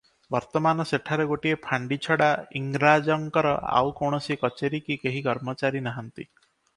[0.35, 3.51] ବର୍ତ୍ତମାନ ସେଠାରେ ଗୋଟିଏ ଫାଣ୍ତି ଛଡ଼ା ଇଂରାଜଙ୍କର
[3.81, 6.27] ଆଉ କୌଣସି କଚେରୀ କି କେହି କର୍ମଚାରୀ ନାହାନ୍ତି।